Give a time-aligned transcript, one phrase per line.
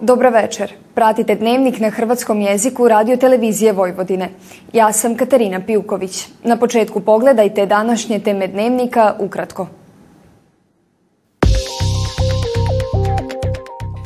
[0.00, 0.72] Dobra večer.
[0.94, 4.28] Pratite dnevnik na hrvatskom jeziku radio televizije Vojvodine.
[4.72, 6.26] Ja sam Katarina Pijuković.
[6.44, 9.66] Na početku pogledajte današnje teme dnevnika ukratko.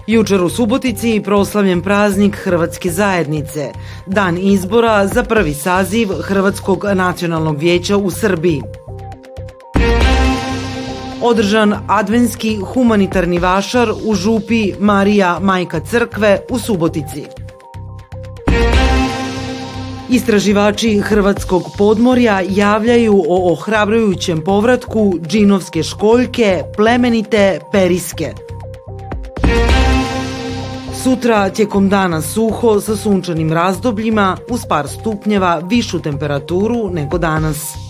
[0.06, 3.72] Jučer u Subotici proslavljen praznik Hrvatske zajednice,
[4.06, 8.62] dan izbora za prvi saziv Hrvatskog nacionalnog vijeća u Srbiji.
[11.22, 17.24] Održan advenski humanitarni vašar u župi Marija Majka Crkve u Subotici.
[20.10, 28.34] Istraživači Hrvatskog podmorja javljaju o ohrabrujućem povratku džinovske školjke plemenite periske.
[31.02, 37.89] Sutra tijekom dana suho sa sunčanim razdobljima uz par stupnjeva višu temperaturu nego danas.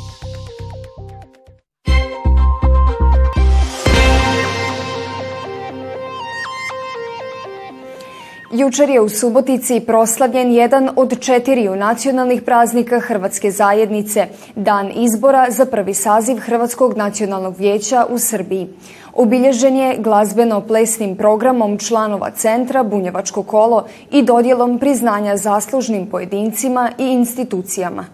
[8.61, 15.67] Jučer je u Subotici proslavljen jedan od četiriju nacionalnih praznika Hrvatske zajednice, dan izbora za
[15.67, 18.69] prvi saziv Hrvatskog nacionalnog vijeća u Srbiji.
[19.15, 28.05] Obilježen je glazbeno-plesnim programom članova centra Bunjevačko kolo i dodjelom priznanja zaslužnim pojedincima i institucijama.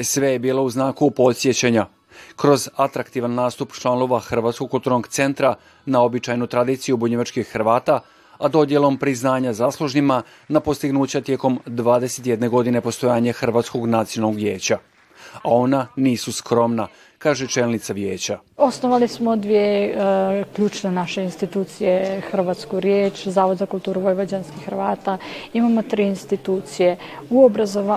[0.00, 1.86] Sve je bilo u znaku podsjećanja
[2.36, 5.54] kroz atraktivan nastup članova Hrvatskog kulturnog centra
[5.86, 8.00] na običajnu tradiciju bunjevačkih Hrvata,
[8.38, 14.78] a dodjelom priznanja zaslužnima na postignuća tijekom 21 godine postojanja Hrvatskog nacionalnog vijeća.
[15.34, 16.88] A ona nisu skromna,
[17.22, 18.38] kaže čelnica vijeća.
[18.56, 19.94] Osnovali smo dvije e,
[20.56, 25.18] ključne naše institucije, Hrvatsku riječ, Zavod za kulturu vojvođanskih Hrvata.
[25.52, 26.96] Imamo tri institucije.
[27.30, 27.50] U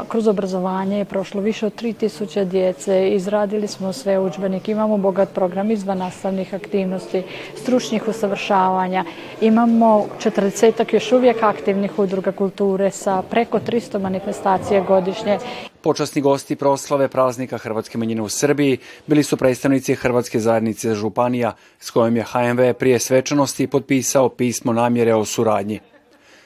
[0.07, 3.09] kroz obrazovanje je prošlo više od 3000 djece.
[3.09, 4.71] Izradili smo sve udžbenike.
[4.71, 7.23] Imamo bogat program izvan nastavnih aktivnosti,
[7.55, 9.05] stručnih usavršavanja.
[9.41, 15.39] Imamo 40 još uvijek aktivnih udruga kulture sa preko 300 manifestacija godišnje.
[15.85, 21.91] Počasni gosti proslave praznika Hrvatske manjine u Srbiji bili su predstavnici Hrvatske zajednice županija s
[21.91, 25.79] kojom je HMV prije svečanosti potpisao pismo namjere o suradnji.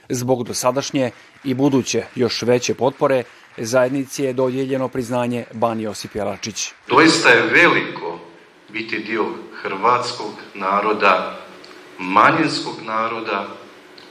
[0.10, 1.12] Zbog dosadašnje
[1.44, 3.24] i buduće još veće potpore
[3.58, 6.72] zajednici je dodijeljeno priznanje Bani Josip Jelačić.
[6.88, 8.20] Doista je veliko
[8.74, 9.26] biti dio
[9.62, 11.40] hrvatskog naroda,
[12.00, 13.48] manjinskog naroda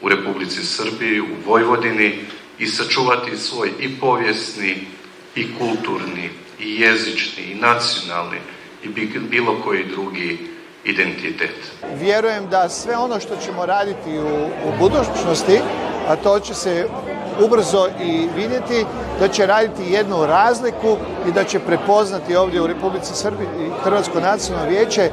[0.00, 2.18] u Republici Srbiji, u Vojvodini
[2.58, 4.97] i sačuvati svoj i povijesni
[5.40, 8.38] i kulturni i jezični i nacionalni
[8.84, 8.88] i
[9.30, 10.38] bilo koji drugi
[10.84, 11.54] identitet.
[12.00, 15.60] Vjerujem da sve ono što ćemo raditi u, u budućnosti,
[16.08, 16.88] a to će se
[17.44, 18.84] ubrzo i vidjeti,
[19.20, 20.96] da će raditi jednu razliku
[21.28, 23.48] i da će prepoznati ovdje u Republici Srbiji
[23.82, 25.10] Hrvatsko nacionalno vijeće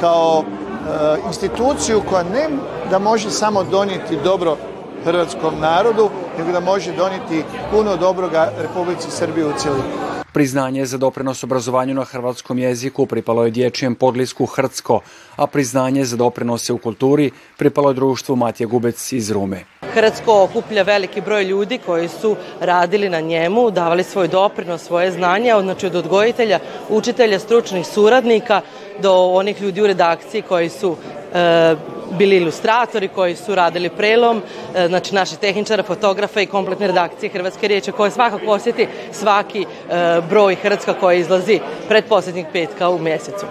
[0.00, 2.48] kao e, instituciju koja ne
[2.90, 4.56] da može samo donijeti dobro
[5.04, 9.84] hrvatskom narodu, nego da može donijeti puno dobroga Republici Srbije u cjelini.
[10.32, 15.00] Priznanje za doprinos obrazovanju na hrvatskom jeziku pripalo je dječjem podlisku Hrtsko,
[15.36, 19.64] a priznanje za doprinose u kulturi pripalo je društvu Matija Gubec iz Rume.
[19.94, 25.52] Hrvatsko okuplja veliki broj ljudi koji su radili na njemu, davali svoj doprinos, svoje znanje,
[25.62, 26.58] znači od odgojitelja,
[26.88, 28.60] učitelja, stručnih suradnika
[29.02, 30.96] do onih ljudi u redakciji koji su
[31.34, 31.76] e,
[32.10, 34.42] bili ilustratori koji su radili prelom,
[34.74, 40.20] e, znači naši tehničara, fotografa i kompletne redakcije Hrvatske riječi koje svakako osjeti svaki e,
[40.28, 43.46] broj Hrvatska koji izlazi pred posljednjeg petka u mjesecu.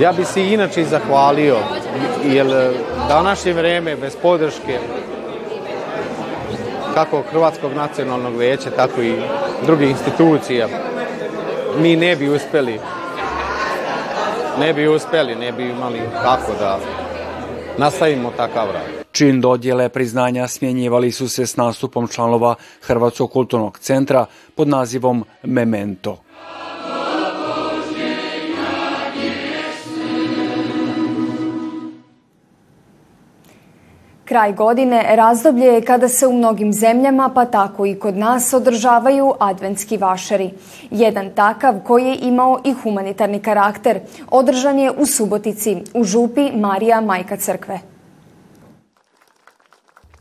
[0.00, 1.56] Ja bi se inače zahvalio,
[2.24, 2.72] jer
[3.08, 4.78] današnje vrijeme bez podrške
[6.94, 9.14] kako Hrvatskog nacionalnog vijeća, tako i
[9.66, 10.68] drugih institucija,
[11.78, 12.80] mi ne bi uspjeli
[14.58, 16.78] ne bi uspjeli, ne bi imali kako da
[17.78, 19.04] nastavimo takav rad.
[19.12, 26.16] Čin dodjele priznanja smjenjivali su se s nastupom članova Hrvatskog kulturnog centra pod nazivom Memento.
[34.32, 39.32] Kraj godine razdoblje je kada se u mnogim zemljama, pa tako i kod nas, održavaju
[39.40, 40.50] adventski vašari.
[40.90, 44.00] Jedan takav koji je imao i humanitarni karakter
[44.30, 47.80] održan je u Subotici, u župi Marija Majka Crkve.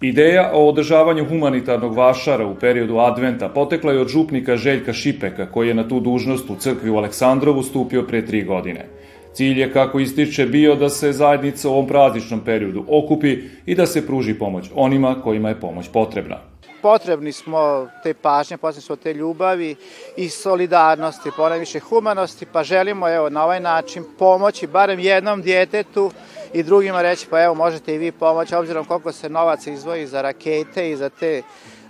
[0.01, 5.67] Ideja o održavanju humanitarnog vašara u periodu adventa potekla je od župnika Željka Šipeka koji
[5.67, 8.85] je na tu dužnost u crkvi u Aleksandrovu stupio prije tri godine.
[9.33, 13.85] Cilj je, kako ističe, bio da se zajednica u ovom prazničnom periodu okupi i da
[13.85, 16.37] se pruži pomoć onima kojima je pomoć potrebna.
[16.81, 19.75] Potrebni smo te pažnje, potrebni smo te ljubavi
[20.17, 26.11] i solidarnosti, ponajviše humanosti, pa želimo evo, na ovaj način pomoći barem jednom djetetu
[26.53, 30.21] i drugima reći pa evo možete i vi pomoći obzirom koliko se novaca izdvoji za
[30.21, 31.41] rakete i za te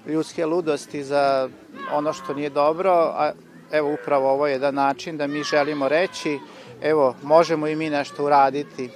[0.08, 1.50] ljudske ludosti za
[1.94, 3.32] ono što nije dobro, a
[3.72, 6.40] evo upravo ovo je jedan način da mi želimo reći
[6.82, 8.90] evo možemo i mi nešto uraditi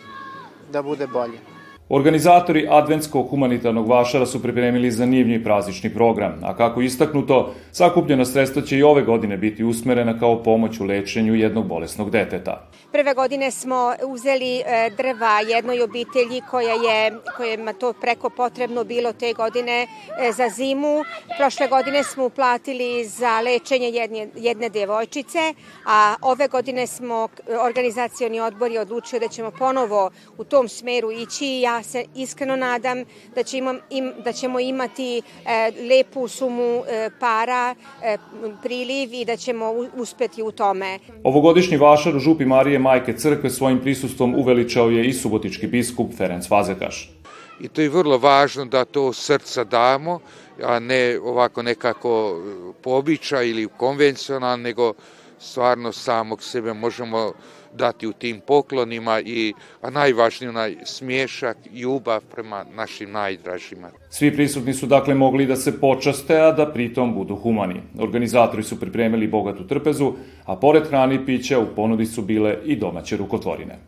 [0.71, 1.54] da bude bolje.
[1.89, 8.77] Organizatori Adventskog humanitarnog vašara su pripremili zanimljiv praznični program, a kako istaknuto, sakupljena sredstva će
[8.77, 12.67] i ove godine biti usmerena kao pomoć u lečenju jednog bolesnog deteta.
[12.91, 19.13] Prve godine smo uzeli e, drva jednoj obitelji koja je, kojima to preko potrebno bilo
[19.13, 19.87] te godine
[20.19, 21.03] e, za zimu.
[21.37, 25.53] Prošle godine smo uplatili za lečenje jedne, jedne devojčice,
[25.85, 27.27] a ove godine smo
[27.65, 31.45] organizacioni odbor je odlučio da ćemo ponovo u tom smeru ići.
[31.45, 33.03] Ja se iskreno nadam
[33.35, 38.17] da, ćemo, im, da ćemo imati e, lepu sumu e, para, e,
[38.63, 40.99] priliv i da ćemo uspeti u tome.
[41.23, 46.49] Ovogodišnji vašar u Župi Marije Majke Crkve svojim prisustvom uveličao je i subotički biskup Ferenc
[46.49, 47.11] Vazekaš.
[47.59, 50.19] I to je vrlo važno da to srca damo,
[50.63, 52.41] a ne ovako nekako
[52.81, 54.93] po običaju ili konvencionalno, nego
[55.39, 57.33] stvarno samog sebe možemo
[57.75, 63.89] dati u tim poklonima i a najvažniji onaj smješak, ljubav prema našim najdražima.
[64.09, 67.81] Svi prisutni su dakle mogli da se počaste, a da pritom budu humani.
[67.99, 70.13] Organizatori su pripremili bogatu trpezu,
[70.45, 73.79] a pored hrane i pića u ponudi su bile i domaće rukotvorine.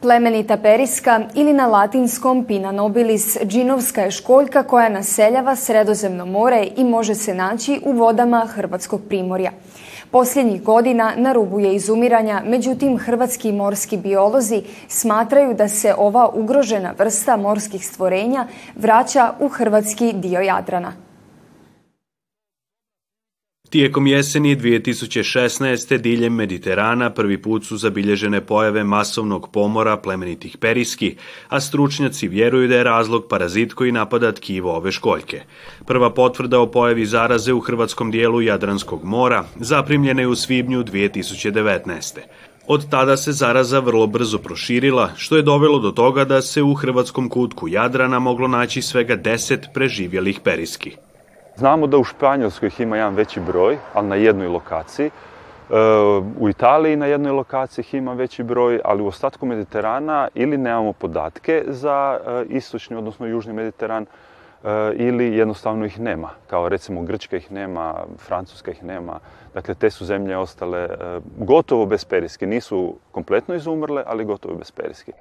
[0.00, 6.84] Plemenita periska ili na latinskom Pina nobilis džinovska je školjka koja naseljava Sredozemno more i
[6.84, 9.52] može se naći u vodama Hrvatskog primorja.
[10.10, 16.94] Posljednjih godina na rubu je izumiranja, međutim hrvatski morski biolozi smatraju da se ova ugrožena
[16.98, 18.46] vrsta morskih stvorenja
[18.76, 21.07] vraća u hrvatski dio Jadrana.
[23.70, 25.98] Tijekom jeseni 2016.
[25.98, 31.16] diljem Mediterana prvi put su zabilježene pojave masovnog pomora plemenitih periski,
[31.48, 35.42] a stručnjaci vjeruju da je razlog parazit koji napada tkivo ove školjke.
[35.86, 42.18] Prva potvrda o pojavi zaraze u hrvatskom dijelu Jadranskog mora zaprimljena je u svibnju 2019.
[42.66, 46.74] Od tada se zaraza vrlo brzo proširila, što je dovelo do toga da se u
[46.74, 50.92] hrvatskom kutku Jadrana moglo naći svega 10 preživjelih periski.
[51.58, 55.06] Znamo da u Španjolskoj ima jedan veći broj, ali na jednoj lokaciji.
[55.06, 55.10] E,
[56.40, 61.64] u Italiji na jednoj lokaciji ima veći broj, ali u ostatku Mediterana ili nemamo podatke
[61.66, 64.06] za e, istočni, odnosno južni Mediteran,
[64.96, 66.30] ili jednostavno ih nema.
[66.46, 69.18] Kao recimo Grčka ih nema, Francuska ih nema.
[69.54, 70.88] Dakle, te su zemlje ostale
[71.36, 72.46] gotovo bez periske.
[72.46, 75.12] Nisu kompletno izumrle, ali gotovo bez periske.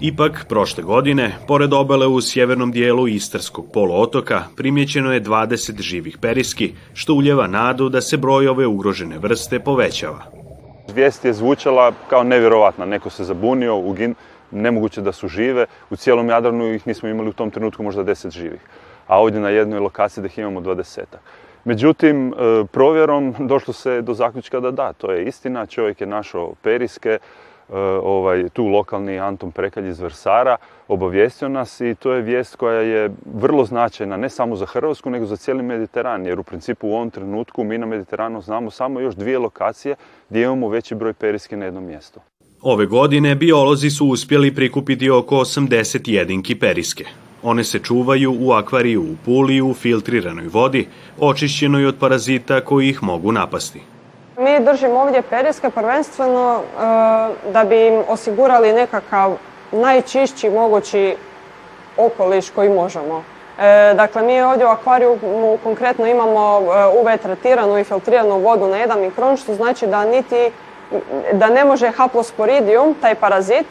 [0.00, 6.74] Ipak, prošle godine, pored obale u sjevernom dijelu Istarskog poluotoka, primjećeno je 20 živih periski,
[6.94, 10.22] što uljeva nadu da se broj ove ugrožene vrste povećava.
[10.94, 14.14] Vijest je zvučala kao nevjerovatna, neko se zabunio, ugin,
[14.52, 18.30] nemoguće da su žive, u cijelom Jadranu ih nismo imali u tom trenutku možda 10
[18.30, 18.60] živih,
[19.06, 21.00] a ovdje na jednoj lokaciji da ih imamo 20.
[21.64, 22.34] Međutim, e,
[22.72, 27.18] provjerom došlo se do zaključka da da, to je istina, čovjek je našao periske,
[27.72, 30.56] E, ovaj, tu lokalni Anton Prekalj iz Vrsara
[30.88, 35.26] obavijestio nas i to je vijest koja je vrlo značajna ne samo za Hrvatsku nego
[35.26, 39.14] za cijeli Mediteran jer u principu u ovom trenutku mi na Mediteranu znamo samo još
[39.14, 39.94] dvije lokacije
[40.30, 42.20] gdje imamo veći broj periske na jednom mjestu.
[42.64, 47.04] Ove godine biolozi su uspjeli prikupiti oko 80 jedinki periske.
[47.42, 50.88] One se čuvaju u akvariju u Puli u filtriranoj vodi,
[51.20, 53.80] očišćenoj od parazita koji ih mogu napasti.
[54.38, 56.82] Mi držimo ovdje periske prvenstveno e,
[57.52, 59.36] da bi im osigurali nekakav
[59.72, 61.16] najčišći mogući
[61.96, 63.24] okoliš koji možemo.
[63.58, 65.18] E, dakle, mi ovdje u akvariju
[65.62, 70.50] konkretno imamo e, UV tretiranu i filtriranu vodu na jedan mikron, što znači da niti
[71.32, 73.66] da ne može haplosporidium, taj parazit,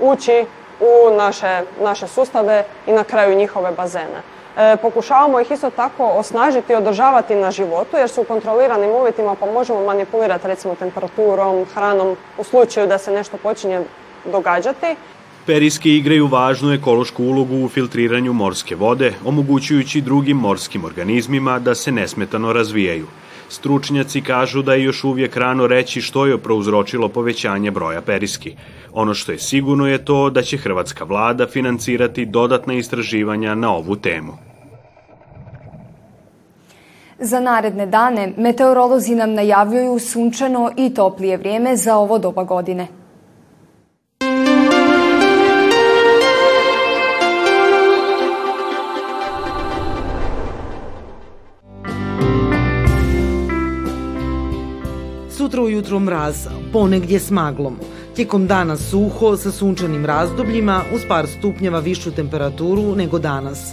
[0.00, 0.44] ući
[0.80, 4.22] u naše, naše sustave i na kraju njihove bazene.
[4.56, 9.34] E, pokušavamo ih isto tako osnažiti i održavati na životu jer su u kontroliranim uvjetima
[9.34, 13.80] pa možemo manipulirati recimo temperaturom, hranom u slučaju da se nešto počinje
[14.24, 14.96] događati.
[15.46, 21.92] Periske igraju važnu ekološku ulogu u filtriranju morske vode, omogućujući drugim morskim organizmima da se
[21.92, 23.06] nesmetano razvijaju.
[23.48, 28.56] Stručnjaci kažu da je još uvijek rano reći što je prouzročilo povećanje broja periski.
[28.92, 33.96] Ono što je sigurno je to da će hrvatska vlada financirati dodatna istraživanja na ovu
[33.96, 34.32] temu.
[37.18, 42.86] Za naredne dane meteorolozi nam najavljuju sunčano i toplije vrijeme za ovo doba godine.
[55.56, 57.76] Sutra ujutro mraz, ponegdje s maglom.
[58.14, 63.72] Tijekom dana suho sa sunčanim razdobljima uz par stupnjeva višu temperaturu nego danas.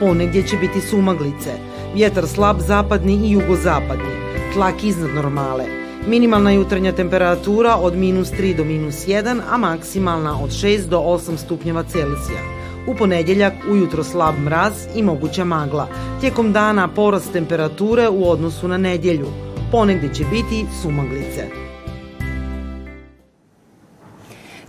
[0.00, 1.52] Ponegdje će biti sumaglice,
[1.94, 4.12] vjetar slab zapadni i jugozapadni,
[4.52, 5.64] tlak iznad normale.
[6.08, 11.36] Minimalna jutarnja temperatura od minus 3 do minus 1, a maksimalna od 6 do 8
[11.36, 12.40] stupnjeva Celsija.
[12.86, 15.88] U ponedjeljak ujutro slab mraz i moguća magla.
[16.20, 19.43] Tijekom dana porast temperature u odnosu na nedjelju.
[19.74, 21.44] Ponegdje će biti sumaglice.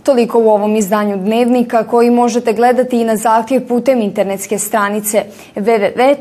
[0.02, 5.24] Toliko u ovom izdanju Dnevnika koji možete gledati i na zahtjev putem internetske stranice
[5.56, 6.12] www.rtv.rs.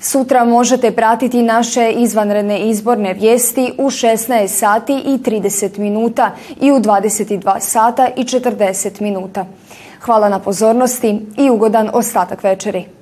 [0.00, 6.30] Sutra možete pratiti naše izvanredne izborne vijesti u 16 sati i 30 minuta
[6.60, 9.46] i u 22 sata i 40 minuta.
[10.00, 12.93] Hvala na pozornosti i ugodan ostatak večeri.